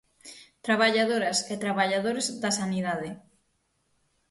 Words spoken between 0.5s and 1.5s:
Traballadoras